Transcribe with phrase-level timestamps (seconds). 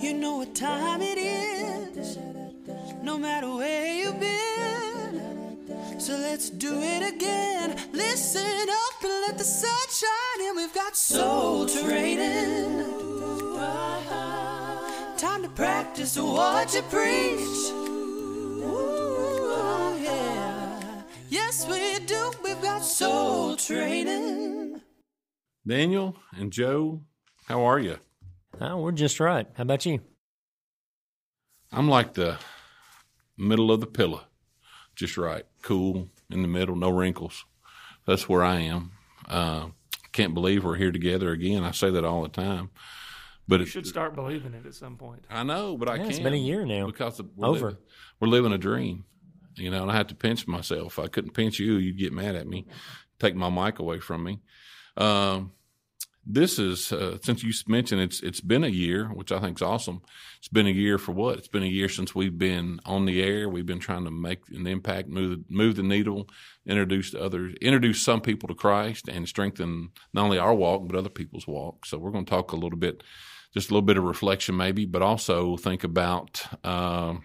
[0.00, 2.18] You know what time it is,
[3.02, 6.00] no matter where you've been.
[6.00, 7.76] So let's do it again.
[7.92, 10.56] Listen up and let the sun shine in.
[10.56, 12.84] We've got soul training.
[15.16, 17.70] Time to practice what you preach.
[18.66, 21.02] Ooh, yeah.
[21.28, 22.32] Yes, we do.
[22.42, 24.80] We've got soul training.
[25.64, 27.02] Daniel and Joe,
[27.46, 27.98] how are you?
[28.64, 29.46] Oh, we're just right.
[29.56, 30.00] How about you?
[31.72, 32.38] I'm like the
[33.36, 34.22] middle of the pillow,
[34.94, 37.44] just right, cool in the middle, no wrinkles.
[38.06, 38.92] That's where I am.
[39.28, 39.68] Uh,
[40.12, 41.64] can't believe we're here together again.
[41.64, 42.70] I say that all the time,
[43.48, 45.24] but You it, should start believing it at some point.
[45.28, 46.10] I know, but I Yeah, can't.
[46.10, 46.86] it's been a year now.
[46.86, 47.66] because of- we're Over.
[47.70, 47.82] Living,
[48.20, 49.06] we're living a dream,
[49.56, 49.82] you know.
[49.82, 50.98] And I have to pinch myself.
[50.98, 52.66] If I couldn't pinch you, you'd get mad at me,
[53.18, 54.40] take my mic away from me.
[54.96, 55.52] Um,
[56.24, 59.62] this is uh, since you mentioned it's it's been a year, which I think is
[59.62, 60.02] awesome.
[60.38, 61.38] It's been a year for what?
[61.38, 63.48] It's been a year since we've been on the air.
[63.48, 66.28] We've been trying to make an impact, move the, move the needle,
[66.64, 71.08] introduce others, introduce some people to Christ, and strengthen not only our walk but other
[71.08, 71.86] people's walk.
[71.86, 73.02] So we're going to talk a little bit,
[73.52, 76.42] just a little bit of reflection, maybe, but also think about.
[76.64, 77.24] Um,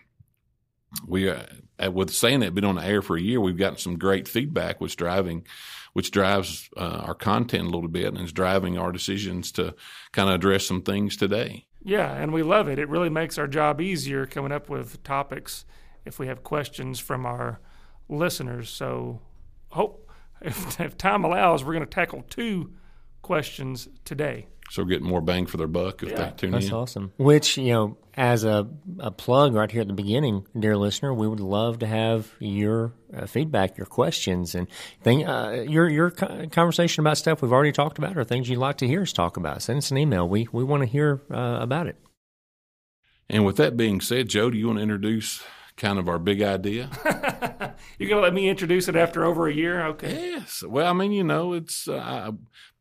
[1.05, 1.43] we uh,
[1.91, 4.81] with saying that been on the air for a year, we've gotten some great feedback,
[4.81, 5.45] which driving,
[5.93, 9.75] which drives uh, our content a little bit and is driving our decisions to
[10.11, 11.65] kind of address some things today.
[11.83, 12.79] Yeah, and we love it.
[12.79, 15.65] It really makes our job easier coming up with topics
[16.05, 17.59] if we have questions from our
[18.09, 18.69] listeners.
[18.69, 19.21] So,
[19.69, 20.09] hope
[20.41, 22.73] if, if time allows, we're going to tackle two
[23.21, 24.47] questions today.
[24.69, 26.71] So we're getting more bang for their buck if Yeah, they tune That's in.
[26.71, 27.13] That's awesome.
[27.17, 28.67] Which, you know, as a,
[28.99, 32.93] a plug right here at the beginning, dear listener, we would love to have your
[33.15, 34.67] uh, feedback, your questions, and
[35.03, 38.77] thing, uh, your your conversation about stuff we've already talked about or things you'd like
[38.77, 39.61] to hear us talk about.
[39.61, 40.27] Send us an email.
[40.27, 41.97] We we want to hear uh, about it.
[43.29, 45.43] And with that being said, Joe, do you want to introduce
[45.77, 46.89] kind of our big idea?
[47.97, 49.85] You're going to let me introduce it after over a year?
[49.87, 50.31] Okay.
[50.31, 50.63] yes.
[50.67, 52.31] Well, I mean, you know, it's uh,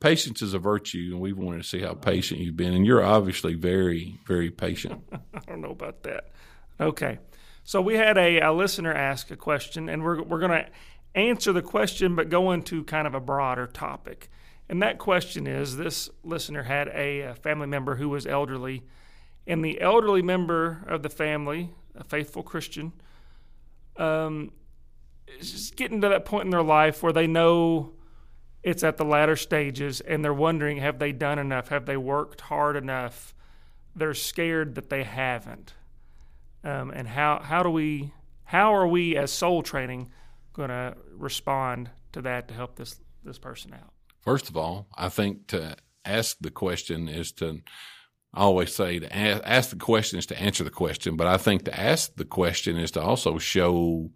[0.01, 3.05] patience is a virtue, and we've wanted to see how patient you've been, and you're
[3.05, 5.03] obviously very, very patient.
[5.13, 6.33] I don't know about that.
[6.81, 7.19] Okay.
[7.63, 10.67] So we had a, a listener ask a question, and we're, we're going to
[11.15, 14.31] answer the question, but go into kind of a broader topic.
[14.69, 18.85] And that question is this listener had a, a family member who was elderly,
[19.47, 22.93] and the elderly member of the family, a faithful Christian,
[23.97, 24.53] um,
[25.41, 27.93] just getting to that point in their life where they know
[28.63, 31.69] it's at the latter stages and they're wondering have they done enough?
[31.69, 33.35] Have they worked hard enough?
[33.95, 35.75] They're scared that they haven't.
[36.65, 38.13] Um, and how, how do we
[38.47, 40.11] how are we as soul training
[40.53, 43.93] going to respond to that to help this this person out?
[44.21, 47.61] First of all, I think to ask the question is to
[48.37, 51.39] I always say to ask, ask the question is to answer the question, but I
[51.39, 54.11] think to ask the question is to also show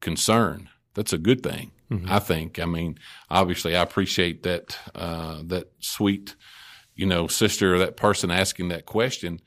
[0.00, 0.70] concern.
[0.94, 1.72] That's a good thing.
[2.08, 2.58] I think.
[2.58, 2.98] I mean,
[3.30, 6.34] obviously, I appreciate that uh, that sweet,
[6.96, 9.40] you know, sister or that person asking that question,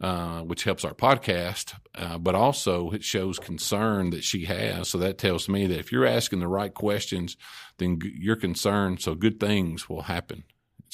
[0.00, 1.74] uh, which helps our podcast.
[1.94, 4.88] Uh, but also, it shows concern that she has.
[4.88, 7.36] So that tells me that if you're asking the right questions,
[7.78, 9.00] then g- you're concerned.
[9.00, 10.42] So good things will happen.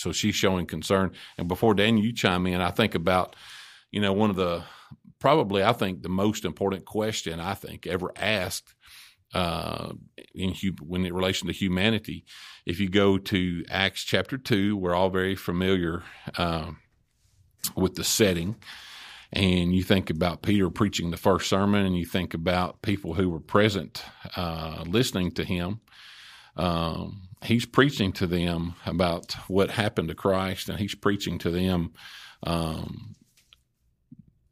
[0.01, 1.13] So she's showing concern.
[1.37, 3.37] And before Daniel, you chime in, I think about,
[3.91, 4.65] you know, one of the
[5.19, 8.75] probably I think the most important question I think ever asked
[9.35, 9.93] uh,
[10.35, 12.25] in when in relation to humanity.
[12.67, 16.03] If you go to Acts chapter two, we're all very familiar
[16.39, 16.79] um,
[17.77, 18.57] with the setting.
[19.33, 23.31] And you think about Peter preaching the first sermon, and you think about people who
[23.31, 24.03] were present
[24.37, 25.81] uh, listening to him.
[26.57, 31.93] Um, he's preaching to them about what happened to Christ, and he's preaching to them
[32.43, 33.15] um,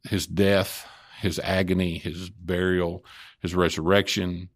[0.09, 0.87] his death,
[1.21, 3.05] his agony, his burial,
[3.41, 4.49] his resurrection.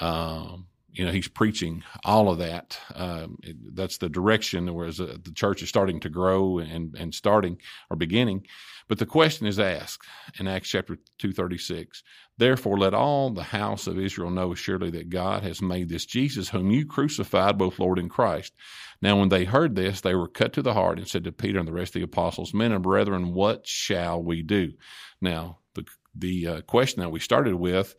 [0.00, 2.78] Um, you know, he's preaching all of that.
[2.94, 7.14] Um, it- that's the direction whereas uh, the church is starting to grow and, and
[7.14, 7.58] starting
[7.90, 8.46] or beginning.
[8.90, 10.04] But the question is asked
[10.40, 12.02] in Acts chapter 236.
[12.38, 16.48] Therefore, let all the house of Israel know surely that God has made this Jesus,
[16.48, 18.52] whom you crucified, both Lord and Christ.
[19.00, 21.60] Now, when they heard this, they were cut to the heart and said to Peter
[21.60, 24.72] and the rest of the apostles, Men and brethren, what shall we do?
[25.20, 27.94] Now, the, the uh, question that we started with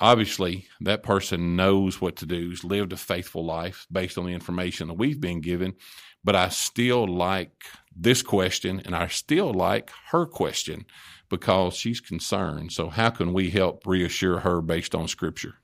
[0.00, 4.32] obviously that person knows what to do, has lived a faithful life based on the
[4.32, 5.74] information that we've been given.
[6.24, 7.64] But I still like
[7.96, 10.86] this question and I still like her question
[11.28, 12.72] because she's concerned.
[12.72, 15.54] So, how can we help reassure her based on scripture?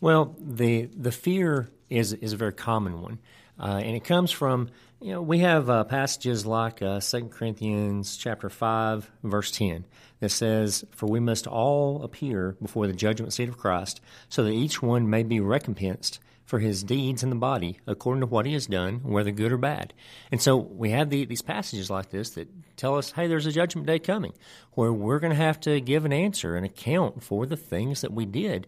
[0.00, 3.18] Well, the the fear is is a very common one,
[3.58, 4.70] uh, and it comes from
[5.04, 9.84] You know, we have uh, passages like uh, 2 Corinthians chapter 5, verse 10,
[10.20, 14.52] that says, For we must all appear before the judgment seat of Christ, so that
[14.52, 18.54] each one may be recompensed for his deeds in the body according to what he
[18.54, 19.92] has done, whether good or bad.
[20.32, 22.48] And so we have the, these passages like this that
[22.78, 24.32] tell us, hey, there's a judgment day coming
[24.72, 28.14] where we're going to have to give an answer, an account for the things that
[28.14, 28.66] we did.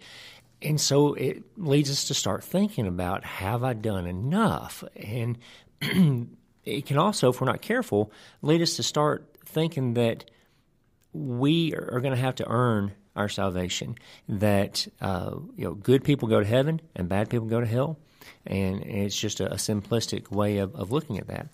[0.63, 4.83] And so it leads us to start thinking about have I done enough?
[4.97, 5.39] And
[6.65, 8.13] it can also, if we're not careful,
[8.43, 10.25] lead us to start thinking that
[11.13, 13.97] we are going to have to earn our salvation.
[14.29, 17.99] That uh, you know, good people go to heaven and bad people go to hell,
[18.47, 21.49] and it's just a, a simplistic way of, of looking at that.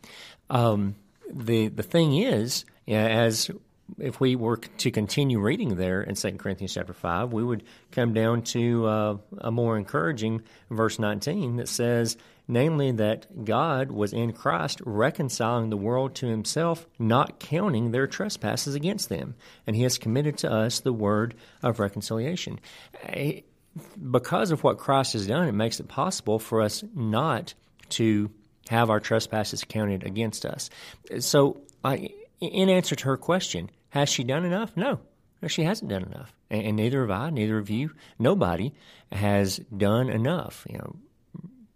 [0.51, 0.97] Um,
[1.33, 3.51] the the thing is, as
[3.99, 8.15] if we were to continue reading there in 2 Corinthians chapter 5, we would come
[8.15, 12.17] down to uh, a more encouraging verse 19 that says,
[12.53, 18.75] namely that God was in Christ reconciling the world to himself, not counting their trespasses
[18.75, 19.35] against them.
[19.67, 22.61] And he has committed to us the word of reconciliation.
[23.05, 23.41] Eh,
[24.11, 27.55] because of what Christ has done, it makes it possible for us not
[27.91, 28.31] to
[28.69, 30.69] have our trespasses counted against us.
[31.21, 32.11] So, I,
[32.41, 34.77] in answer to her question, has she done enough?
[34.77, 35.01] No.
[35.49, 36.33] She hasn't done enough.
[36.51, 38.73] And, and neither have I, neither of you, nobody
[39.11, 40.67] has done enough.
[40.69, 40.97] You know,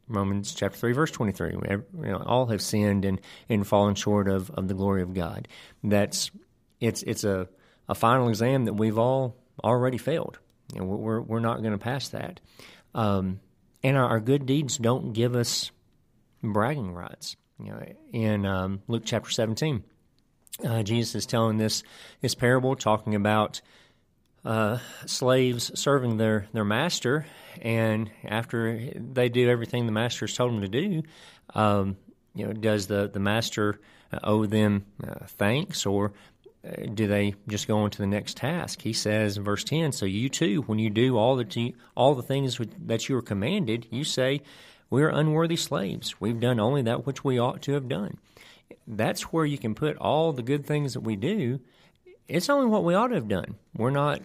[0.08, 1.52] Romans chapter 3, verse 23.
[1.52, 5.48] You know, all have sinned and, and fallen short of, of the glory of God.
[5.82, 6.30] That's
[6.80, 7.48] it's it's a,
[7.88, 10.38] a final exam that we've all already failed.
[10.72, 12.40] You know, we're we're not going to pass that.
[12.94, 13.40] Um,
[13.82, 15.70] and our, our, good deeds don't give us
[16.42, 17.36] bragging rights.
[17.58, 17.82] You know,
[18.12, 19.84] in um, Luke chapter 17,
[20.64, 21.82] uh, Jesus is telling this
[22.20, 23.60] this parable, talking about
[24.46, 27.26] uh, slaves serving their, their master,
[27.60, 31.02] and after they do everything the master has told them to do,
[31.54, 31.96] um,
[32.34, 33.80] you know, does the, the master
[34.22, 36.12] owe them uh, thanks, or
[36.64, 38.80] uh, do they just go on to the next task?
[38.80, 42.14] He says in verse ten, "So you too, when you do all that you, all
[42.14, 44.42] the things that you are commanded, you say."
[44.88, 46.20] We are unworthy slaves.
[46.20, 48.18] We've done only that which we ought to have done.
[48.86, 51.58] That's where you can put all the good things that we do.
[52.28, 53.56] It's only what we ought to have done.
[53.76, 54.20] We're not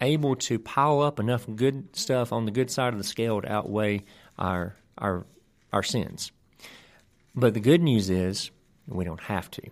[0.00, 3.52] able to pile up enough good stuff on the good side of the scale to
[3.52, 4.04] outweigh
[4.38, 5.26] our our
[5.72, 6.32] our sins.
[7.34, 8.50] But the good news is
[8.86, 9.62] we don't have to.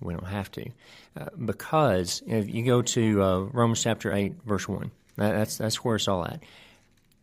[0.00, 0.68] We don't have to,
[1.16, 5.84] uh, because if you go to uh, Romans chapter eight, verse one, that, that's that's
[5.84, 6.42] where it's all at.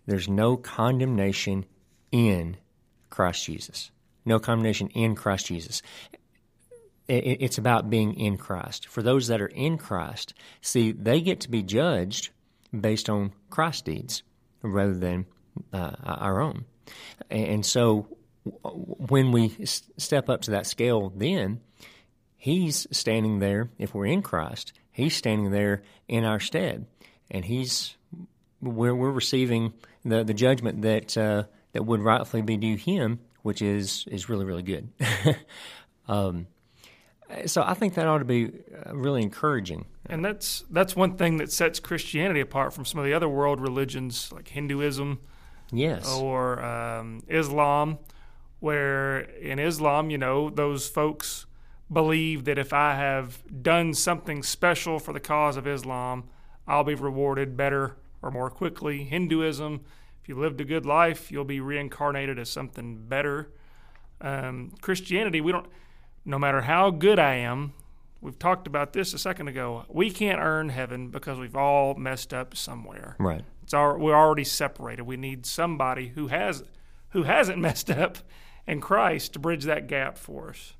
[0.05, 1.65] There's no condemnation
[2.11, 2.55] in
[3.09, 3.91] Christ Jesus.
[4.23, 5.81] No condemnation in Christ Jesus.
[7.09, 8.87] It's about being in Christ.
[8.87, 12.29] For those that are in Christ, see, they get to be judged
[12.77, 14.23] based on Christ's deeds
[14.61, 15.25] rather than
[15.73, 16.65] uh, our own.
[17.29, 18.07] And so
[18.63, 21.61] when we step up to that scale, then
[22.37, 26.85] He's standing there, if we're in Christ, He's standing there in our stead.
[27.29, 27.95] And He's
[28.61, 29.73] we're, we're receiving
[30.05, 34.45] the, the judgment that uh, that would rightfully be due Him, which is is really
[34.45, 34.89] really good.
[36.07, 36.47] um,
[37.45, 38.51] so I think that ought to be
[38.85, 39.85] uh, really encouraging.
[40.07, 43.61] And that's that's one thing that sets Christianity apart from some of the other world
[43.61, 45.19] religions like Hinduism,
[45.71, 47.99] yes, or um, Islam,
[48.59, 51.45] where in Islam, you know, those folks
[51.91, 56.25] believe that if I have done something special for the cause of Islam,
[56.67, 59.03] I'll be rewarded better or more quickly.
[59.03, 59.81] Hinduism,
[60.21, 63.51] if you lived a good life, you'll be reincarnated as something better.
[64.21, 65.67] Um, Christianity, we don't
[66.29, 67.73] no matter how good I am,
[68.21, 69.85] we've talked about this a second ago.
[69.89, 73.15] We can't earn heaven because we've all messed up somewhere.
[73.17, 73.43] Right.
[73.63, 75.03] It's our, we're already separated.
[75.03, 76.63] We need somebody who has
[77.09, 78.19] who hasn't messed up
[78.67, 80.73] in Christ to bridge that gap for us.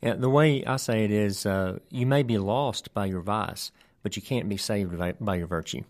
[0.00, 3.72] Yeah, the way I say it is, uh, you may be lost by your vice,
[4.04, 5.82] but you can't be saved by, by your virtue.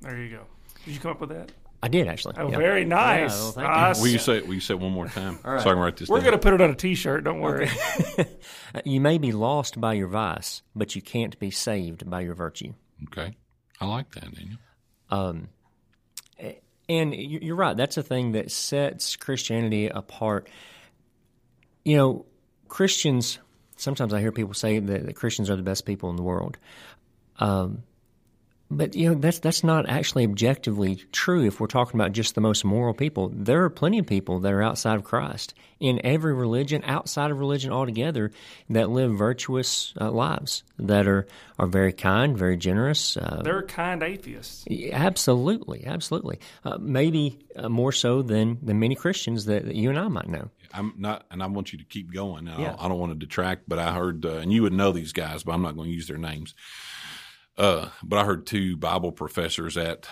[0.00, 0.42] There you go.
[0.84, 1.52] Did you come up with that?
[1.82, 2.34] I did actually.
[2.38, 3.56] Oh, very nice.
[3.56, 4.02] Yeah, well, you.
[4.02, 5.62] will you say will you say it one more time All right.
[5.62, 6.26] so I can write this We're down?
[6.26, 7.24] going to put it on a T-shirt.
[7.24, 7.68] Don't worry.
[7.98, 8.28] Okay.
[8.84, 12.72] you may be lost by your vice, but you can't be saved by your virtue.
[13.08, 13.36] Okay,
[13.80, 14.58] I like that, Daniel.
[15.10, 15.48] Um,
[16.88, 17.76] and you're right.
[17.76, 20.48] That's a thing that sets Christianity apart.
[21.84, 22.26] You know,
[22.68, 23.38] Christians.
[23.76, 26.58] Sometimes I hear people say that, that Christians are the best people in the world.
[27.38, 27.82] Um,
[28.76, 32.40] but you know that's that's not actually objectively true if we're talking about just the
[32.40, 33.30] most moral people.
[33.34, 37.38] There are plenty of people that are outside of Christ in every religion, outside of
[37.38, 38.30] religion altogether,
[38.70, 41.26] that live virtuous uh, lives that are
[41.58, 43.16] are very kind, very generous.
[43.16, 44.64] Uh, They're kind atheists.
[44.92, 46.38] absolutely, absolutely.
[46.64, 50.28] Uh, maybe uh, more so than than many Christians that, that you and I might
[50.28, 50.48] know.
[50.74, 52.48] I'm not, and I want you to keep going.
[52.48, 52.68] I, Yeah.
[52.70, 55.12] don't, I don't want to detract, but I heard, uh, and you would know these
[55.12, 56.54] guys, but I'm not going to use their names.
[57.56, 60.06] Uh, but I heard two Bible professors at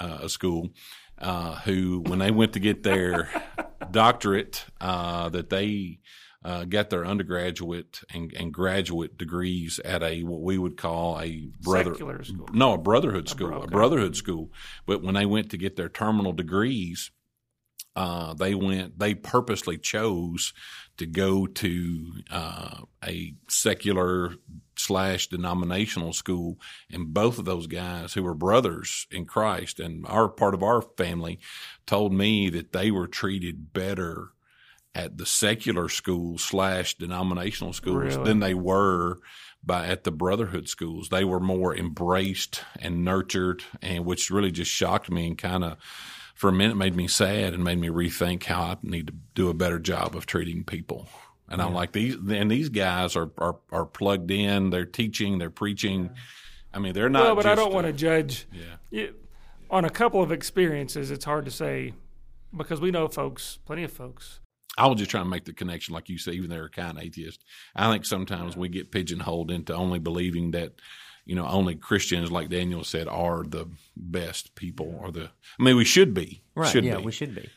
[0.00, 0.70] uh, a school
[1.18, 3.30] uh, who, when they went to get their
[3.90, 6.00] doctorate, uh, that they
[6.44, 11.50] uh, got their undergraduate and, and graduate degrees at a what we would call a
[11.60, 12.48] brother Secular school.
[12.52, 14.52] no a brotherhood school bro- a brotherhood school.
[14.86, 17.10] But when they went to get their terminal degrees,
[17.98, 20.52] uh, they went they purposely chose
[20.98, 24.34] to go to uh, a secular
[24.76, 26.58] slash denominational school
[26.92, 30.80] and both of those guys who were brothers in christ and our part of our
[30.96, 31.40] family
[31.86, 34.28] told me that they were treated better
[34.94, 38.24] at the secular school slash denominational schools Really?
[38.24, 39.18] than they were
[39.64, 44.70] by at the brotherhood schools they were more embraced and nurtured and which really just
[44.70, 45.76] shocked me and kind of
[46.38, 49.50] for a minute made me sad and made me rethink how I need to do
[49.50, 51.08] a better job of treating people.
[51.48, 54.70] And I'm like these, and these guys are, are are plugged in.
[54.70, 55.38] They're teaching.
[55.38, 56.10] They're preaching.
[56.72, 57.24] I mean, they're not.
[57.24, 58.46] Well, but I don't want to judge.
[58.52, 58.76] Yeah.
[58.90, 59.14] You-
[59.70, 61.92] on a couple of experiences, it's hard to say
[62.56, 64.40] because we know folks, plenty of folks.
[64.78, 66.96] I was just trying to make the connection, like you say, even they're a kind
[66.96, 67.44] of atheist.
[67.74, 70.74] I think sometimes we get pigeonholed into only believing that,
[71.28, 75.30] you know, only Christians, like Daniel said, are the best people, or the.
[75.60, 76.40] I mean, we should be.
[76.54, 76.68] Right?
[76.68, 77.04] Should yeah, be.
[77.04, 77.48] we should be.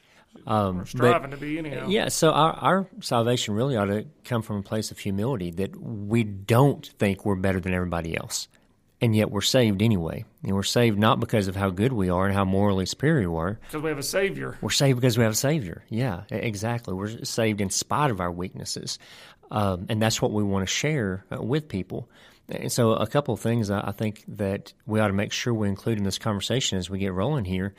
[0.46, 1.88] Um, but- Striving to be anyhow.
[1.88, 5.80] Yeah, so our, our salvation really ought to come from a place of humility that
[5.80, 8.50] we don't think we're better than everybody else.
[9.00, 10.26] And yet we're saved anyway.
[10.44, 13.38] And we're saved not because of how good we are and how morally superior we
[13.40, 13.60] are.
[13.68, 14.58] because we have a savior.
[14.62, 15.84] We're saved because we have a Savior.
[15.90, 16.94] Yeah, exactly.
[16.94, 19.00] We're saved in spite of our weaknesses.
[19.50, 22.10] Um, and that's what we want to share uh, with people.
[22.50, 25.70] And so, a couple of things I, think that we ought to make sure we
[25.70, 27.74] include in this conversation as we get rolling here.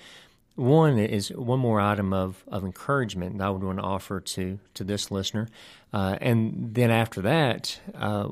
[0.54, 4.59] One is one more item of, of encouragement that I would want to offer to,
[4.75, 5.49] to this listener.
[5.92, 8.28] Uh, and then after that, uh,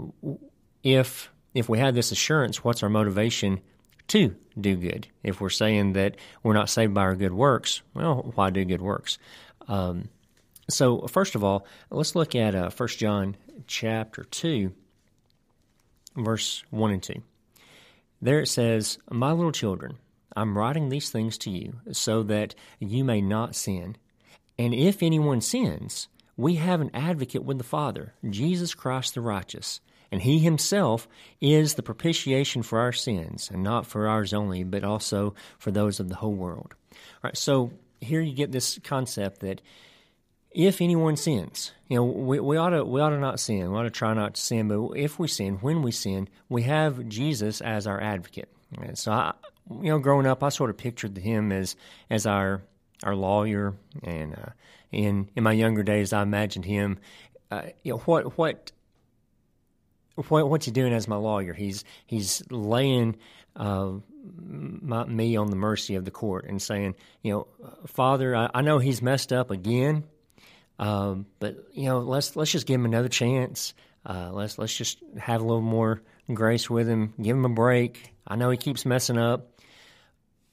[0.82, 3.60] if if we have this assurance, what's our motivation
[4.08, 5.08] to do good?
[5.22, 8.82] If we're saying that we're not saved by our good works, well, why do good
[8.82, 9.18] works?
[9.66, 10.08] Um,
[10.68, 14.72] so first of all, let's look at uh, 1 John chapter 2,
[16.17, 17.14] verse 1 and 2.
[18.23, 19.99] There it says, My little children,
[20.37, 23.97] I'm writing these things to you so that you may not sin.
[24.59, 29.81] And if anyone sins, we have an advocate with the Father, Jesus Christ the righteous.
[30.12, 31.07] And he himself
[31.40, 36.00] is the propitiation for our sins, and not for ours only, but also for those
[36.00, 36.75] of the whole world.
[36.93, 39.61] All right, so here you get this concept that
[40.50, 43.71] if anyone sins, you know, we, we ought to we ought to not sin.
[43.71, 44.69] We ought to try not to sin.
[44.69, 48.49] But if we sin, when we sin, we have Jesus as our advocate.
[48.80, 49.35] And so, I,
[49.71, 51.76] you know, growing up, I sort of pictured him as
[52.09, 52.62] as our
[53.02, 54.50] our lawyer, and uh,
[54.92, 56.99] in in my younger days, I imagined him.
[57.50, 58.73] Uh, you know, what what
[60.28, 61.54] what what's he doing as my lawyer?
[61.54, 63.16] He's he's laying
[63.57, 63.92] uh,
[64.23, 67.47] my, me on the mercy of the court and saying, you know,
[67.87, 70.04] Father, I, I know he's messed up again,
[70.80, 73.75] um, but you know, let's let's just give him another chance.
[74.04, 76.00] Uh, let's let's just have a little more
[76.32, 77.12] grace with him.
[77.20, 78.14] Give him a break.
[78.26, 79.60] I know he keeps messing up,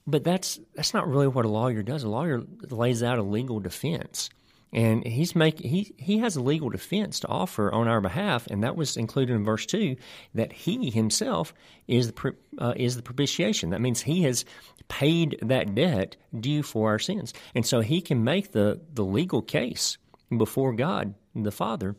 [0.06, 2.02] but that's that's not really what a lawyer does.
[2.02, 4.28] A lawyer lays out a legal defense,
[4.70, 8.62] and he's make he he has a legal defense to offer on our behalf, and
[8.64, 9.96] that was included in verse two
[10.34, 11.54] that he himself
[11.86, 13.70] is the uh, is the propitiation.
[13.70, 14.44] That means he has
[14.88, 19.40] paid that debt due for our sins, and so he can make the the legal
[19.40, 19.96] case
[20.34, 21.96] before God the Father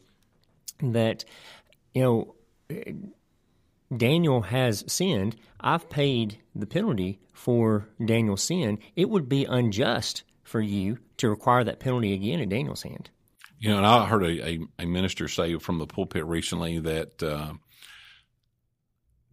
[0.81, 1.25] that
[1.93, 2.35] you know
[3.95, 5.35] Daniel has sinned.
[5.59, 8.79] I've paid the penalty for Daniel's sin.
[8.95, 13.09] It would be unjust for you to require that penalty again in Daniel's hand.
[13.59, 17.21] You know, and I heard a, a, a minister say from the pulpit recently that
[17.21, 17.53] uh,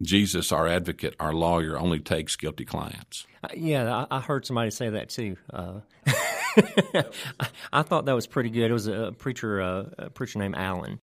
[0.01, 3.25] Jesus, our advocate, our lawyer, only takes guilty clients.
[3.43, 5.37] Uh, yeah, I, I heard somebody say that too.
[5.51, 5.79] Uh,
[6.57, 7.03] I,
[7.73, 8.69] I thought that was pretty good.
[8.69, 10.99] It was a preacher, uh, a preacher named Allen.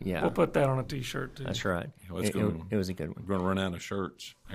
[0.00, 1.42] Yeah, We'll put that on a T-shirt too.
[1.42, 1.88] that's right.
[2.08, 3.16] Well, it's It, gonna- it- it was a good one.
[3.26, 4.32] We're going to run out of shirts.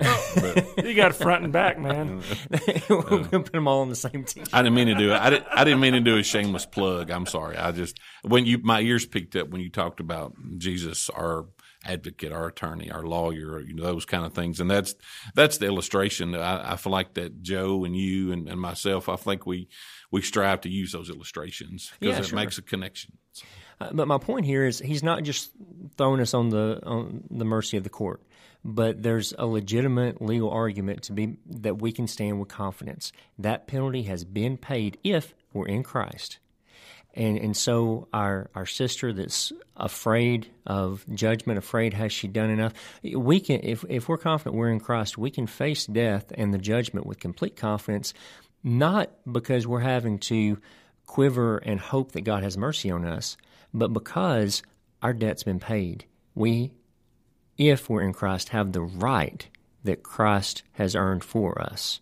[0.82, 2.22] You got front and back, man.
[2.88, 4.44] we'll put them all on the same team.
[4.52, 5.16] I didn't mean to do it.
[5.20, 7.10] I didn't, I didn't mean to do a shameless plug.
[7.10, 7.56] I'm sorry.
[7.56, 11.46] I just when you my ears picked up when you talked about Jesus, our
[11.84, 14.60] advocate, our attorney, our lawyer, you know, those kind of things.
[14.60, 14.94] And that's
[15.34, 16.34] that's the illustration.
[16.34, 19.68] I, I feel like that Joe and you and, and, myself, I think we
[20.10, 22.36] we strive to use those illustrations because yeah, it sure.
[22.36, 23.18] makes a connection.
[23.80, 25.50] Uh, but my point here is he's not just
[25.96, 28.22] throwing us on the on the mercy of the court,
[28.64, 33.12] but there's a legitimate legal argument to be that we can stand with confidence.
[33.38, 36.38] That penalty has been paid if we're in Christ.
[37.14, 42.72] And and so our our sister that's afraid of judgment, afraid has she done enough?
[43.02, 46.58] We can if if we're confident we're in Christ, we can face death and the
[46.58, 48.14] judgment with complete confidence,
[48.64, 50.58] not because we're having to
[51.06, 53.36] quiver and hope that God has mercy on us,
[53.72, 54.62] but because
[55.02, 56.06] our debt's been paid.
[56.34, 56.72] We
[57.56, 59.48] if we're in Christ have the right
[59.84, 62.00] that Christ has earned for us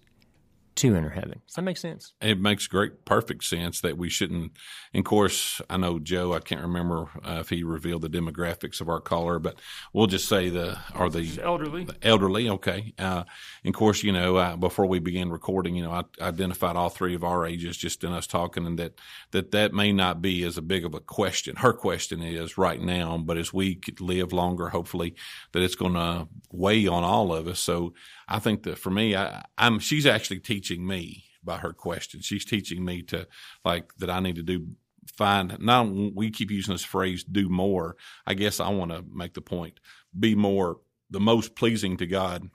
[0.75, 1.41] to enter heaven.
[1.47, 2.14] Does that make sense?
[2.21, 4.52] It makes great, perfect sense that we shouldn't.
[4.95, 6.33] And of course, I know Joe.
[6.33, 9.61] I can't remember uh, if he revealed the demographics of our caller, but
[9.93, 11.85] we'll just say the are the elderly.
[11.85, 12.95] The elderly, okay.
[12.99, 13.25] Uh,
[13.64, 16.88] and of course, you know, uh, before we began recording, you know, I identified all
[16.88, 18.95] three of our ages just in us talking, and that
[19.33, 21.57] that that may not be as a big of a question.
[21.57, 25.14] Her question is right now, but as we live longer, hopefully,
[25.52, 27.61] that it's going to weigh on all of us.
[27.61, 27.93] So
[28.29, 32.21] I think that for me, I, I'm she's actually teaching me by her question.
[32.21, 33.26] She's teaching me to
[33.64, 34.69] like that I need to do
[35.16, 37.97] find now we keep using this phrase do more.
[38.26, 39.81] I guess I want to make the point
[40.19, 40.78] be more
[41.11, 42.49] the most pleasing to God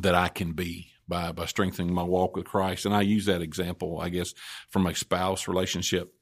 [0.00, 2.86] that I can be by by strengthening my walk with Christ.
[2.86, 4.34] And I use that example, I guess,
[4.70, 6.14] from a spouse relationship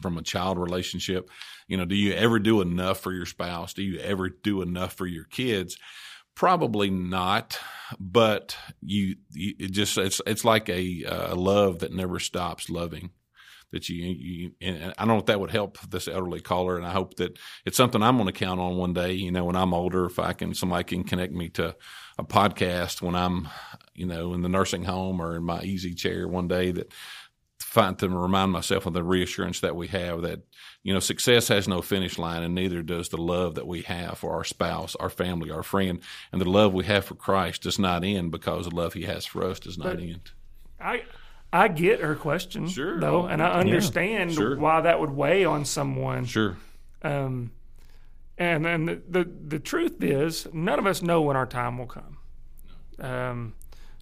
[0.00, 1.30] from a child relationship.
[1.68, 3.72] You know, do you ever do enough for your spouse?
[3.72, 5.76] Do you ever do enough for your kids?
[6.34, 7.58] Probably not,
[7.98, 12.70] but you, you it just it's it's like a, uh, a love that never stops
[12.70, 13.10] loving.
[13.72, 16.86] That you, you and I don't know if that would help this elderly caller, and
[16.86, 19.12] I hope that it's something I'm going to count on one day.
[19.12, 21.74] You know, when I'm older, if I can, somebody can connect me to
[22.16, 23.48] a podcast when I'm,
[23.94, 26.92] you know, in the nursing home or in my easy chair one day that
[27.60, 30.40] find to remind myself of the reassurance that we have that
[30.82, 34.18] you know success has no finish line and neither does the love that we have
[34.18, 36.00] for our spouse our family our friend
[36.32, 39.24] and the love we have for christ does not end because the love he has
[39.24, 40.30] for us does not But- end
[40.78, 41.04] I
[41.52, 43.00] I get her question, Sure.
[43.00, 44.58] though, and I understand Sure.
[44.58, 46.26] why that would weigh on someone.
[46.26, 46.56] sure
[47.02, 47.52] Um,
[48.36, 51.86] and and the, the the truth is, none of us know when our time will
[51.86, 52.18] come.
[52.98, 53.54] Um,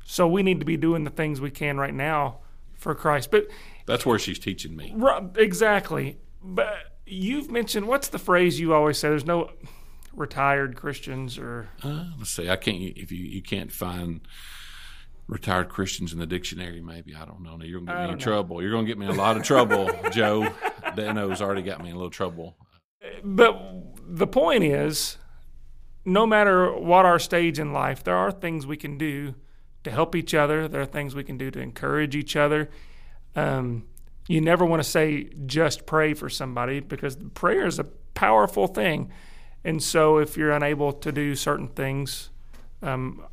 [0.05, 2.38] so we need to be doing the things we can right now
[2.85, 3.33] for Christ.
[3.33, 3.49] But
[3.87, 4.94] that's where she's teaching me
[5.37, 6.18] exactly.
[6.40, 9.09] But you've mentioned what's the phrase you always say?
[9.09, 9.51] There's no
[10.12, 14.20] retired Christians or uh, let's see i can't if you you can't find
[15.27, 18.16] retired christians in the dictionary maybe i don't know you're gonna get me in know.
[18.16, 20.47] trouble you're gonna get me in a lot of trouble joe
[20.94, 22.57] dano's already got me in a little trouble
[23.25, 23.59] But
[24.07, 25.18] the point is,
[26.05, 29.35] no matter what our stage in life, there are things we can do
[29.85, 30.66] to help each other.
[30.66, 32.68] There are things we can do to encourage each other.
[33.37, 33.85] Um,
[34.27, 39.11] you never want to say just pray for somebody because prayer is a powerful thing.
[39.64, 42.31] And so, if you're unable to do certain things,
[42.83, 43.25] um,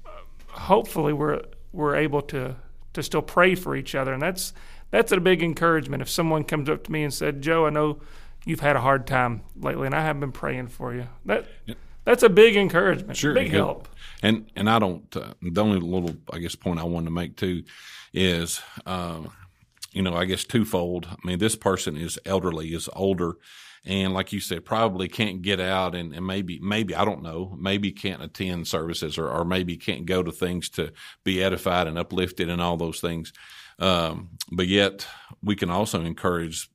[0.48, 1.42] hopefully we're
[1.74, 2.56] we're able to
[2.94, 4.54] to still pray for each other, and that's
[4.92, 6.02] that's a big encouragement.
[6.02, 8.00] If someone comes up to me and said, "Joe, I know
[8.46, 11.48] you've had a hard time lately, and I have been praying for you," that
[12.06, 13.88] that's a big encouragement, Sure, big help.
[14.22, 15.16] And and I don't.
[15.16, 17.64] Uh, the only little I guess point I wanted to make too
[18.14, 19.32] is, um,
[19.92, 21.08] you know, I guess twofold.
[21.10, 23.38] I mean, this person is elderly, is older,
[23.86, 27.58] and like you said, probably can't get out and, and maybe maybe I don't know,
[27.60, 31.98] maybe can't attend services or or maybe can't go to things to be edified and
[31.98, 33.34] uplifted and all those things.
[33.80, 35.08] Um, but yet
[35.42, 36.70] we can also encourage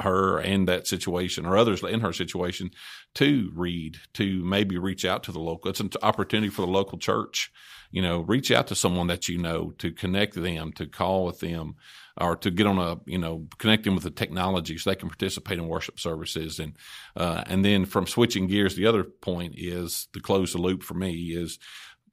[0.00, 2.70] her and that situation or others in her situation
[3.14, 5.70] to read, to maybe reach out to the local.
[5.70, 7.50] It's an opportunity for the local church.
[7.90, 11.40] You know, reach out to someone that you know to connect them, to call with
[11.40, 11.76] them,
[12.18, 15.08] or to get on a you know connect them with the technology so they can
[15.08, 16.58] participate in worship services.
[16.58, 16.74] And
[17.16, 20.94] uh, and then from switching gears, the other point is to close the loop for
[20.94, 21.58] me is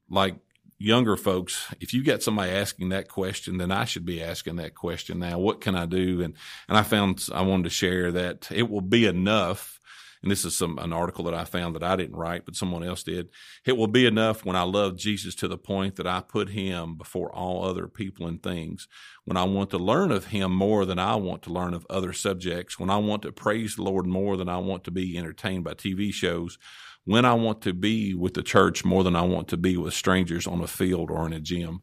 [0.08, 0.36] like
[0.84, 4.74] younger folks, if you got somebody asking that question, then I should be asking that
[4.74, 5.38] question now.
[5.38, 6.22] What can I do?
[6.22, 6.34] And
[6.68, 9.80] and I found I wanted to share that it will be enough.
[10.22, 12.82] And this is some an article that I found that I didn't write, but someone
[12.82, 13.28] else did.
[13.66, 16.96] It will be enough when I love Jesus to the point that I put him
[16.96, 18.88] before all other people and things.
[19.24, 22.14] When I want to learn of him more than I want to learn of other
[22.14, 22.78] subjects.
[22.78, 25.74] When I want to praise the Lord more than I want to be entertained by
[25.74, 26.58] TV shows
[27.04, 29.94] when I want to be with the church more than I want to be with
[29.94, 31.82] strangers on a field or in a gym,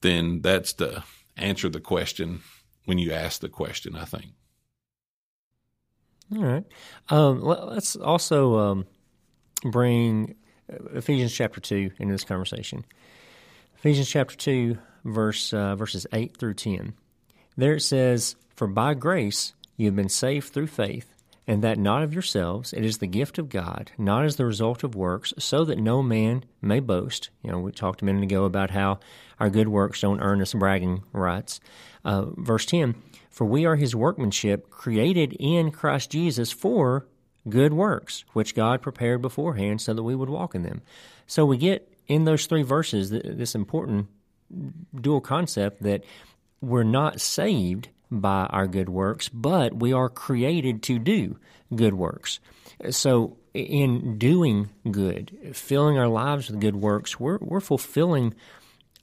[0.00, 1.02] then that's the
[1.36, 2.40] answer the question
[2.84, 4.32] when you ask the question, I think.
[6.34, 6.64] All right.
[7.10, 8.86] Um, let- let's also um,
[9.62, 10.34] bring
[10.72, 12.84] uh, Ephesians chapter 2 into this conversation.
[13.76, 16.94] Ephesians chapter 2, verse, uh, verses 8 through 10.
[17.56, 21.13] There it says, For by grace you have been saved through faith,
[21.46, 24.82] and that not of yourselves, it is the gift of God, not as the result
[24.82, 27.30] of works, so that no man may boast.
[27.42, 28.98] You know, we talked a minute ago about how
[29.38, 31.60] our good works don't earn us bragging rights.
[32.04, 32.94] Uh, verse 10
[33.30, 37.06] For we are his workmanship, created in Christ Jesus for
[37.48, 40.82] good works, which God prepared beforehand so that we would walk in them.
[41.26, 44.08] So we get in those three verses this important
[44.98, 46.04] dual concept that
[46.60, 47.88] we're not saved
[48.20, 51.38] by our good works, but we are created to do
[51.74, 52.40] good works.
[52.90, 58.34] So, in doing good, filling our lives with good works, we're, we're fulfilling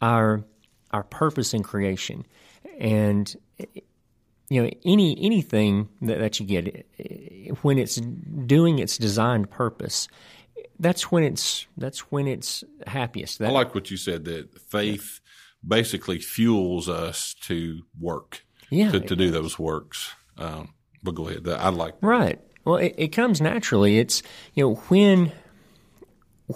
[0.01, 0.43] our
[0.91, 2.25] our purpose in creation.
[2.79, 3.33] And
[4.49, 6.85] you know, any anything that, that you get
[7.61, 10.09] when it's doing its designed purpose,
[10.79, 13.39] that's when it's that's when it's happiest.
[13.39, 15.21] That, I like what you said that faith
[15.65, 20.15] basically fuels us to work yeah, to, to do those works.
[20.37, 21.47] Um, but go ahead.
[21.47, 22.39] I like right.
[22.65, 23.99] Well, it, it comes naturally.
[23.99, 24.23] It's
[24.55, 25.31] you know when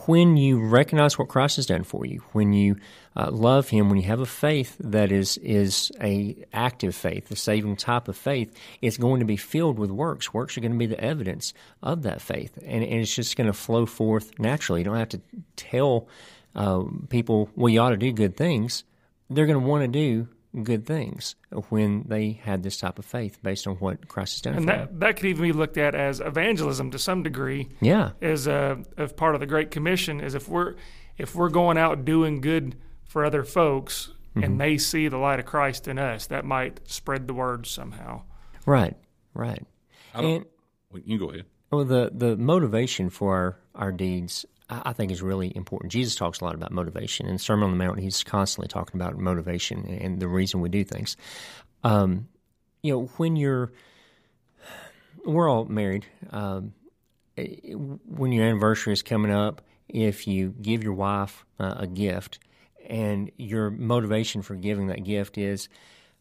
[0.06, 2.76] when you recognize what Christ has done for you, when you
[3.16, 7.36] uh, love Him, when you have a faith that is is a active faith, a
[7.36, 10.34] saving type of faith, it's going to be filled with works.
[10.34, 13.48] Works are going to be the evidence of that faith, and, and it's just going
[13.48, 14.82] to flow forth naturally.
[14.82, 15.22] You don't have to
[15.56, 16.08] tell
[16.56, 18.84] uh, people, "Well, you ought to do good things."
[19.30, 20.28] They're going to want to do
[20.64, 21.36] good things
[21.70, 24.56] when they had this type of faith based on what Christ has done.
[24.56, 27.70] And that, that could even be looked at as evangelism to some degree.
[27.82, 30.76] Yeah, as a as part of the Great Commission is if we're
[31.18, 34.44] if we're going out doing good for other folks mm-hmm.
[34.44, 38.24] and they see the light of Christ in us, that might spread the word somehow.
[38.66, 38.96] Right,
[39.34, 39.64] right.
[40.14, 40.48] I don't,
[40.94, 41.46] and you go ahead.
[41.72, 45.92] Well, the the motivation for our, our deeds I think is really important.
[45.92, 47.28] Jesus talks a lot about motivation.
[47.28, 50.70] In the Sermon on the Mount, he's constantly talking about motivation and the reason we
[50.70, 51.18] do things.
[51.84, 52.28] Um,
[52.82, 53.72] you know, when you're,
[55.24, 56.06] we're all married.
[56.32, 56.74] Um,
[57.38, 62.40] when your anniversary is coming up, if you give your wife uh, a gift
[62.88, 65.70] and your motivation for giving that gift is,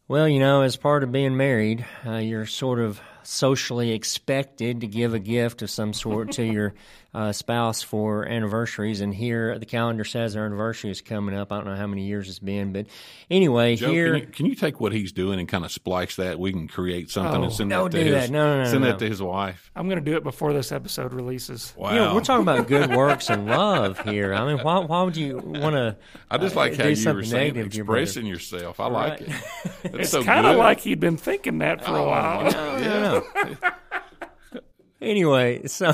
[0.07, 4.87] well, you know, as part of being married, uh, you're sort of socially expected to
[4.87, 6.73] give a gift of some sort to your
[7.15, 8.99] uh, spouse for anniversaries.
[8.99, 11.51] And here the calendar says our anniversary is coming up.
[11.51, 12.87] I don't know how many years it's been, but
[13.31, 14.11] anyway, Joe, here.
[14.11, 16.37] Can you, can you, take what he's doing and kind of splice that?
[16.37, 18.11] We can create something oh, and send that to his.
[18.11, 18.29] That.
[18.31, 18.91] No, no, no, send no.
[18.91, 19.71] that to his wife.
[19.77, 21.73] I'm going to do it before this episode releases.
[21.77, 24.33] Wow, you know, we're talking about good works and love here.
[24.33, 25.95] I mean, why why would you want to?
[26.29, 28.81] I just like uh, how you were saying expressing yourself.
[28.81, 29.29] I like it.
[29.85, 32.43] It's, it's so kind of like he'd been thinking that for oh, a while.
[32.51, 33.14] No, no, no.
[35.01, 35.91] anyway, so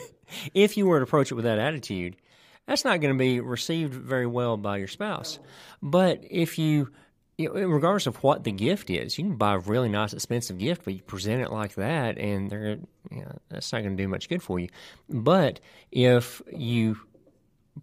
[0.54, 2.16] if you were to approach it with that attitude,
[2.66, 5.38] that's not going to be received very well by your spouse.
[5.82, 6.90] But if you,
[7.38, 10.58] you know, regardless of what the gift is, you can buy a really nice, expensive
[10.58, 12.78] gift, but you present it like that, and they're,
[13.10, 14.68] you know, that's not going to do much good for you.
[15.08, 16.98] But if you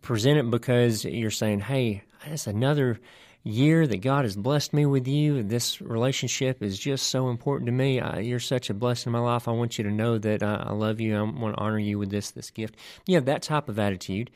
[0.01, 2.99] present it because you're saying, "Hey, that's another."
[3.45, 5.43] Year that God has blessed me with you.
[5.43, 8.01] This relationship is just so important to me.
[8.01, 9.47] I, you're such a blessing in my life.
[9.47, 11.15] I want you to know that I, I love you.
[11.15, 12.75] I want to honor you with this this gift.
[13.05, 14.31] You have that type of attitude,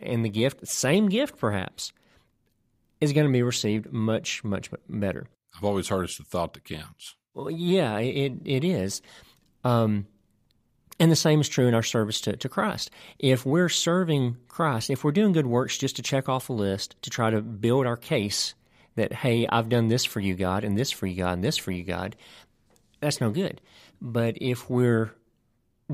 [0.00, 1.92] and the gift, same gift perhaps,
[3.00, 5.26] is going to be received much much better.
[5.56, 7.16] I've always heard it's the thought that counts.
[7.34, 9.02] Well, yeah, it it is.
[9.64, 10.06] Um,
[10.98, 12.90] and the same is true in our service to, to Christ.
[13.18, 16.96] If we're serving Christ, if we're doing good works just to check off a list,
[17.02, 18.54] to try to build our case
[18.96, 21.56] that, hey, I've done this for you, God, and this for you, God, and this
[21.56, 22.16] for you, God,
[23.00, 23.60] that's no good.
[24.00, 25.14] But if we're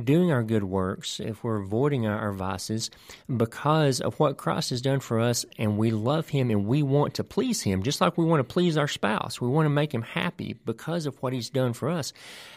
[0.04, 2.90] doing our good works, if we're avoiding our, our vices
[3.34, 7.14] because of what Christ has done for us and we love Him and we want
[7.14, 9.92] to please Him, just like we want to please our spouse, we want to make
[9.92, 12.12] Him happy because of what He's done for us,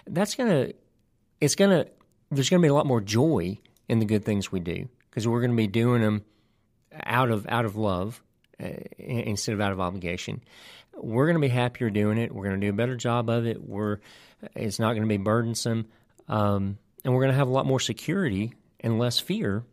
[0.08, 0.74] that's going to,
[1.40, 1.92] it's going to,
[2.32, 5.28] there's going to be a lot more joy in the good things we do because
[5.28, 6.24] we're going to be doing them
[7.04, 8.22] out of out of love
[8.62, 10.42] uh, instead of out of obligation.
[10.96, 12.34] We're going to be happier doing it.
[12.34, 13.62] We're going to do a better job of it.
[13.62, 14.00] We're
[14.56, 15.88] it's not going to be burdensome,
[16.28, 19.64] um, and we're going to have a lot more security and less fear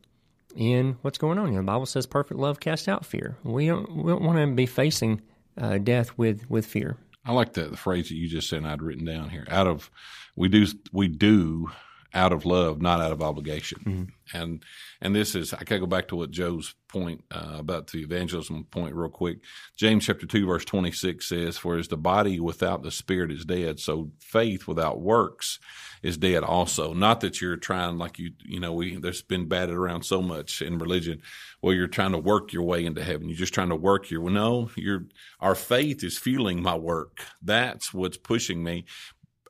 [0.57, 1.49] in what's going on.
[1.49, 4.39] You know, the Bible says, "Perfect love casts out fear." We don't we don't want
[4.39, 5.23] to be facing
[5.57, 6.97] uh, death with with fear.
[7.25, 8.59] I like the, the phrase that you just said.
[8.59, 9.47] and I'd written down here.
[9.51, 9.91] Out of
[10.35, 11.71] we do we do
[12.15, 14.13] out of love, not out of obligation.
[14.33, 14.65] And
[15.01, 18.65] and this is I gotta go back to what Joe's point uh, about the evangelism
[18.71, 19.39] point real quick.
[19.77, 23.45] James chapter two verse twenty six says, "For as the body without the spirit is
[23.45, 25.59] dead, so faith without works
[26.03, 29.75] is dead also." Not that you're trying like you you know we there's been batted
[29.75, 31.23] around so much in religion.
[31.63, 33.29] Well, you're trying to work your way into heaven.
[33.29, 34.71] You're just trying to work your well, no.
[34.77, 35.07] You're
[35.41, 37.21] our faith is fueling my work.
[37.43, 38.85] That's what's pushing me.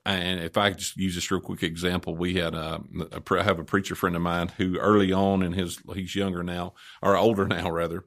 [0.08, 2.78] And if I just use this real quick example, we had uh,
[3.12, 6.14] a, a I have a preacher friend of mine who early on in his he's
[6.14, 8.04] younger now or older now rather.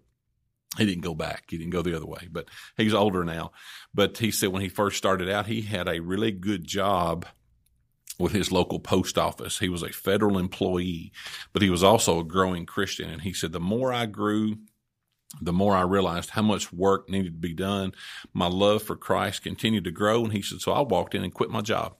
[0.77, 1.43] He didn't go back.
[1.49, 3.51] He didn't go the other way, but he's older now.
[3.93, 7.25] But he said when he first started out, he had a really good job
[8.17, 9.59] with his local post office.
[9.59, 11.11] He was a federal employee,
[11.51, 13.09] but he was also a growing Christian.
[13.09, 14.57] And he said, the more I grew,
[15.39, 17.93] the more I realized how much work needed to be done.
[18.33, 20.23] My love for Christ continued to grow.
[20.23, 21.95] And he said, so I walked in and quit my job.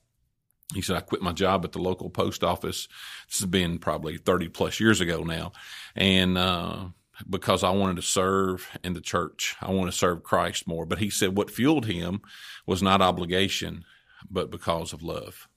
[0.73, 2.87] He said, I quit my job at the local post office.
[3.27, 5.51] This has been probably 30 plus years ago now.
[5.95, 6.85] And, uh,
[7.29, 10.85] because I wanted to serve in the church, I want to serve Christ more.
[10.85, 12.21] But he said what fueled him
[12.65, 13.85] was not obligation,
[14.29, 15.47] but because of love.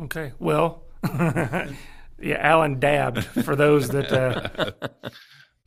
[0.00, 0.32] Okay.
[0.38, 1.68] Well, yeah,
[2.38, 4.88] Alan dabbed for those that uh,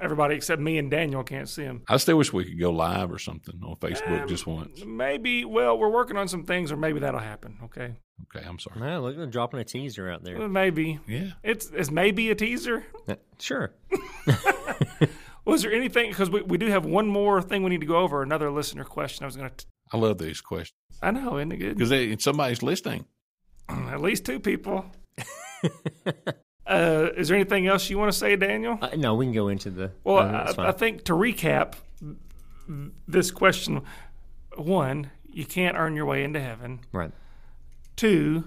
[0.01, 1.83] everybody except me and Daniel can't see him.
[1.87, 4.83] I still wish we could go live or something on Facebook just once.
[4.85, 7.57] Maybe, well, we're working on some things, or maybe that'll happen.
[7.65, 7.95] Okay.
[8.35, 8.79] Okay, I'm sorry.
[8.79, 10.37] No, look, they're dropping a teaser out there.
[10.37, 10.99] Well, maybe.
[11.07, 11.31] Yeah.
[11.43, 12.85] It's, it's maybe a teaser.
[13.07, 13.73] Uh, Sure.
[15.45, 17.97] Was there anything, because we, we do have one more thing we need to go
[17.97, 21.51] over, another listener question I was going to, I love these questions I know, isn't
[21.51, 21.77] it good?
[21.77, 23.05] because somebody's listening.
[23.67, 24.85] At least two people.
[26.71, 28.79] uh, is there anything else you want to say, Daniel?
[28.81, 29.91] Uh, no, we can go into the.
[30.03, 30.69] Well, uh, I.
[30.69, 31.73] I think to recap
[33.07, 33.81] this question
[34.55, 36.79] one, you can't earn your way into heaven.
[36.91, 37.11] right.
[37.97, 38.45] Two,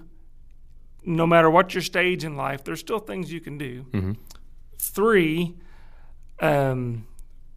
[1.03, 3.85] no matter what your stage in life, there's still things you can do.
[3.91, 4.11] Mm-hmm.
[4.79, 5.55] Three,
[6.41, 7.07] um,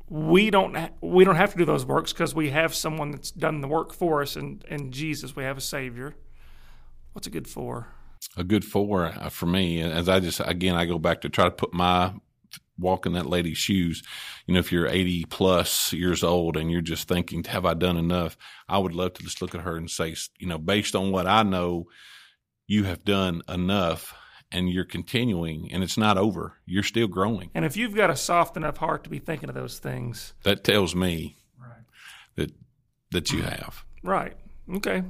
[0.09, 3.31] we don't ha- we don't have to do those works because we have someone that's
[3.31, 6.14] done the work for us, and and Jesus, we have a Savior.
[7.12, 7.88] What's a good four?
[8.36, 9.82] A good four uh, for me.
[9.82, 12.12] As I just again, I go back to try to put my
[12.78, 14.02] walk in that lady's shoes.
[14.46, 17.96] You know, if you're 80 plus years old and you're just thinking, have I done
[17.96, 18.36] enough?
[18.68, 21.26] I would love to just look at her and say, you know, based on what
[21.26, 21.86] I know,
[22.66, 24.14] you have done enough
[24.52, 26.54] and you're continuing and it's not over.
[26.66, 27.50] You're still growing.
[27.54, 30.64] And if you've got a soft enough heart to be thinking of those things, That
[30.64, 31.36] tells me
[32.36, 32.52] that,
[33.10, 33.84] that you have.
[34.02, 34.36] Right.
[34.76, 35.02] Okay.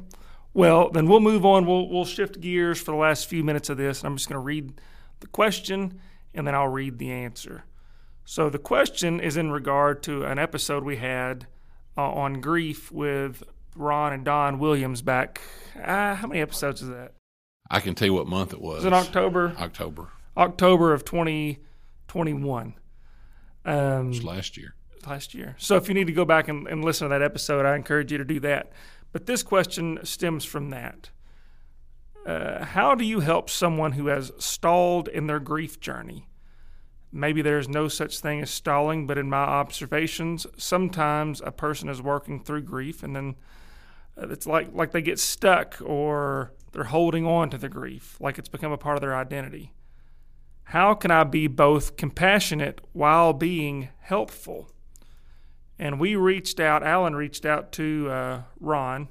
[0.55, 1.67] Well, then we'll move on.
[1.67, 4.03] We'll we'll shift gears for the last few minutes of this.
[4.05, 4.81] I'm just going to read
[5.21, 6.01] the question
[6.35, 7.65] and then I'll read the answer.
[8.25, 11.47] So the question is in regard to an episode we had
[11.97, 13.43] uh, on grief with
[13.75, 15.41] Ron and Don Williams back.
[15.77, 17.13] Uh, how many episodes is that?
[17.71, 18.85] I can tell you what month it was.
[18.85, 19.55] It Was it October?
[19.59, 20.09] October.
[20.37, 22.75] October of 2021.
[23.65, 24.75] Um, It was last year.
[25.07, 25.55] last year.
[25.59, 28.13] So if you need to go back and, and listen to that episode, I encourage
[28.13, 28.73] you to do that.
[29.13, 31.11] But this question stems from that.
[32.27, 36.29] Uh, how do you help someone who has stalled in their grief journey?
[37.11, 42.03] Maybe there's no such thing as stalling, but in my observations, sometimes a person is
[42.03, 43.37] working through grief and then
[44.21, 48.39] uh, it's like, like they get stuck or they're holding on to the grief, like
[48.39, 49.73] it's become a part of their identity.
[50.65, 54.71] How can I be both compassionate while being helpful?
[55.79, 56.83] And we reached out.
[56.83, 59.09] Alan reached out to uh, Ron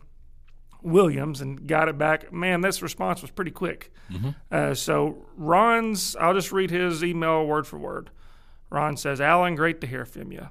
[0.82, 2.32] Williams and got it back.
[2.32, 3.92] Man, this response was pretty quick.
[4.52, 8.10] Uh, so Ron's, I'll just read his email word for word.
[8.70, 10.50] Ron says, "Alan, great to hear from you.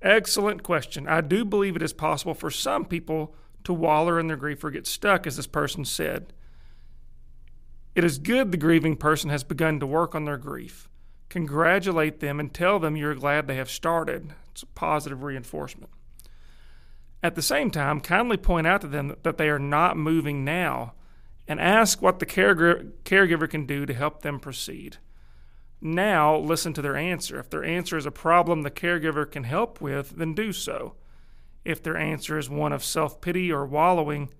[0.00, 1.06] Excellent question.
[1.06, 3.34] I do believe it is possible for some people
[3.64, 6.32] to waller in their grief or get stuck, as this person said.
[7.94, 10.88] It is good the grieving person has begun to work on their grief.
[11.28, 14.34] Congratulate them and tell them you're glad they have started.
[14.52, 15.90] It's a positive reinforcement.
[17.22, 20.94] At the same time, kindly point out to them that they are not moving now
[21.46, 24.98] and ask what the caregiver, can do to help them proceed.
[25.80, 27.38] Now, listen to their answer.
[27.38, 30.94] If their answer is a problem the caregiver can help with, then do so.
[31.64, 34.30] If their answer is one of self pity or wallowing,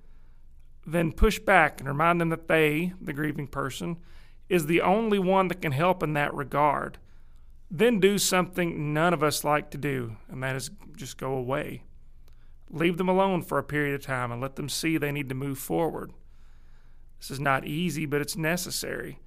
[0.86, 3.98] then push back and remind them that they, the grieving person,
[4.48, 6.98] is the only one that can help in that regard.
[7.74, 11.84] Then do something none of us like to do, and that is just go away.
[12.68, 15.34] Leave them alone for a period of time and let them see they need to
[15.34, 16.12] move forward.
[17.18, 19.20] This is not easy, but it's necessary.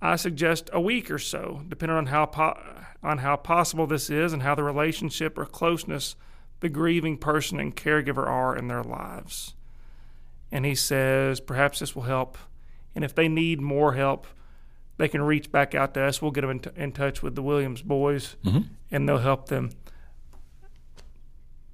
[0.00, 2.58] I suggest a week or so, depending on how po-
[3.02, 6.14] on how possible this is and how the relationship or closeness
[6.60, 9.54] the grieving person and caregiver are in their lives.
[10.52, 12.38] And he says, perhaps this will help
[12.94, 14.26] And if they need more help,
[14.96, 16.20] they can reach back out to us.
[16.22, 18.36] We'll get them in, t- in touch with the Williams boys,
[18.90, 19.70] and they'll help them.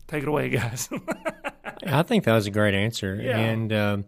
[0.08, 0.88] Take it away, guys.
[1.86, 3.38] I think that was a great answer, Yeah.
[3.38, 4.04] and um,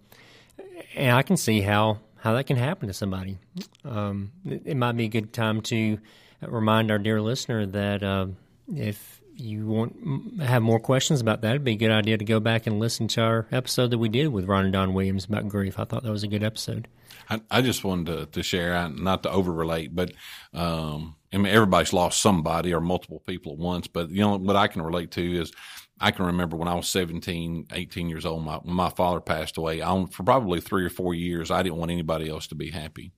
[0.97, 3.39] and I can see how how that can happen to somebody.
[3.85, 5.99] Um, it, it might be a good time to
[6.41, 8.37] remind our dear listener that um
[8.75, 12.41] if you want have more questions about that, it'd be a good idea to go
[12.41, 15.49] back and listen to our episode that we did with Ron and Don Williams about
[15.49, 15.79] grief.
[15.79, 16.89] I thought that was a good episode.
[17.29, 20.13] I, I just wanted to, to share, not to over relate, but
[20.53, 23.87] um, I mean, everybody's lost somebody or multiple people at once.
[23.87, 25.53] But you know what I can relate to is
[26.01, 29.83] I can remember when I was 17, 18 years old, my, my father passed away.
[29.83, 33.13] I, for probably three or four years, I didn't want anybody else to be happy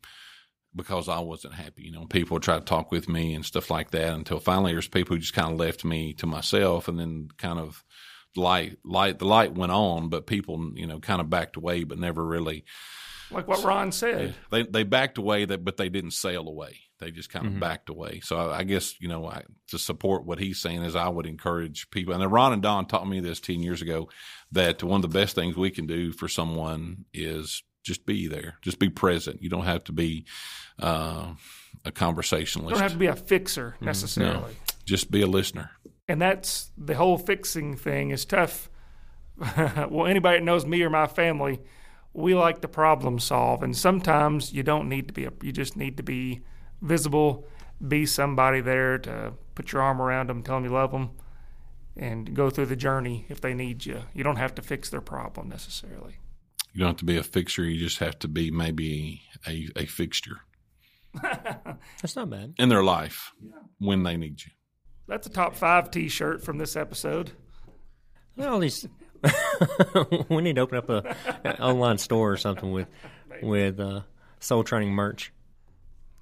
[0.76, 1.82] because I wasn't happy.
[1.82, 4.72] You know, people would try to talk with me and stuff like that until finally
[4.72, 7.84] there's people who just kind of left me to myself, and then kind of
[8.36, 11.98] light light the light went on, but people you know kind of backed away, but
[11.98, 12.64] never really
[13.34, 14.34] like what Ron said.
[14.50, 16.80] they they backed away, that but they didn't sail away.
[17.00, 18.20] They just kind of backed away.
[18.20, 21.26] So I, I guess you know I, to support what he's saying is I would
[21.26, 22.14] encourage people.
[22.14, 24.08] And then Ron and Don taught me this ten years ago
[24.52, 28.54] that one of the best things we can do for someone is just be there,
[28.62, 29.42] just be present.
[29.42, 30.24] You don't have to be
[30.80, 31.34] uh,
[31.84, 32.70] a conversationalist.
[32.70, 34.56] You don't have to be a fixer necessarily.
[34.86, 35.70] just be a listener.
[36.08, 38.70] and that's the whole fixing thing is tough.
[39.56, 41.60] well, anybody that knows me or my family,
[42.14, 45.24] we like to problem solve, and sometimes you don't need to be.
[45.26, 46.40] A, you just need to be
[46.80, 47.46] visible,
[47.86, 51.10] be somebody there to put your arm around them, tell them you love them,
[51.96, 54.02] and go through the journey if they need you.
[54.14, 56.16] You don't have to fix their problem necessarily.
[56.72, 57.64] You don't have to be a fixer.
[57.64, 60.40] You just have to be maybe a, a fixture
[61.22, 62.54] That's not bad.
[62.58, 63.32] in their life
[63.78, 64.50] when they need you.
[65.06, 67.32] That's a top five T-shirt from this episode.
[68.36, 68.88] Well, these
[70.28, 72.88] we need to open up a, an online store or something with
[73.42, 74.00] with uh,
[74.40, 75.32] soul training merch.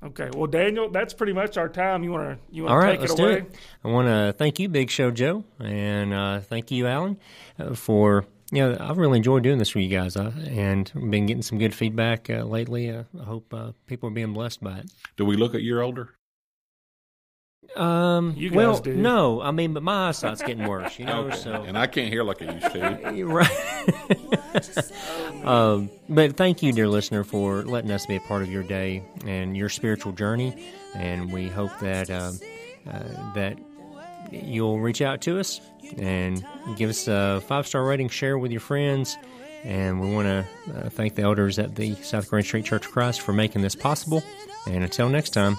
[0.04, 2.02] Okay, well, Daniel, that's pretty much our time.
[2.02, 3.38] You want to you All want to take let's it do away?
[3.38, 3.54] it.
[3.84, 7.18] I want to thank you, Big Show Joe, and uh, thank you, Alan,
[7.58, 11.26] uh, for you know I've really enjoyed doing this for you guys, uh, and been
[11.26, 12.90] getting some good feedback uh, lately.
[12.90, 14.90] Uh, I hope uh, people are being blessed by it.
[15.16, 16.10] Do we look a year older?
[17.76, 18.94] Um, You guys well, do.
[18.94, 21.30] no, I mean, but my eyesight's getting worse, you know.
[21.30, 23.12] So And I can't hear like I used to.
[23.14, 23.50] You're right.
[25.44, 29.02] um, but thank you, dear listener, for letting us be a part of your day
[29.26, 30.70] and your spiritual journey.
[30.94, 32.38] And we hope that um
[32.90, 33.58] uh, that
[34.30, 35.60] you'll reach out to us
[35.98, 36.44] and
[36.76, 39.16] give us a five star rating, share with your friends.
[39.64, 40.44] And we want to
[40.76, 43.76] uh, thank the elders at the South Green Street Church of Christ for making this
[43.76, 44.20] possible.
[44.66, 45.56] And until next time,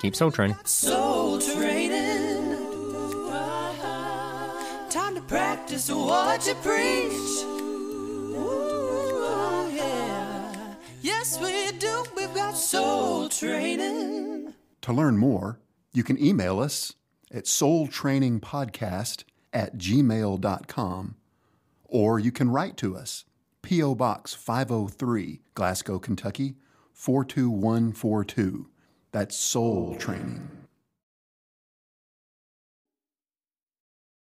[0.00, 0.56] keep soul training.
[0.64, 1.13] Soul
[5.74, 7.44] practice what you preach.
[8.32, 8.36] Ooh,
[9.26, 10.74] oh, yeah.
[11.02, 12.04] Yes, we do.
[12.16, 14.54] We've got soul training.
[14.82, 15.58] To learn more,
[15.92, 16.94] you can email us
[17.32, 21.16] at soultrainingpodcast at gmail.com
[21.86, 23.24] or you can write to us,
[23.62, 23.94] P.O.
[23.94, 26.54] Box 503, Glasgow, Kentucky
[26.92, 28.68] 42142.
[29.12, 30.63] That's Soul Training.